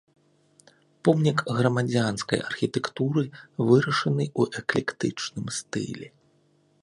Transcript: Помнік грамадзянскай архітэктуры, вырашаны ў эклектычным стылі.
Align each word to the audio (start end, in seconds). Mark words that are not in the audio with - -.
Помнік 1.07 1.39
грамадзянскай 1.57 2.39
архітэктуры, 2.49 3.23
вырашаны 3.67 4.23
ў 4.39 4.65
эклектычным 4.65 5.45
стылі. 5.61 6.07